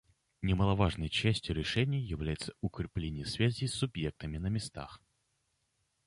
[0.41, 4.99] Немаловажной частью решения является укрепление связей с субъектами на местах.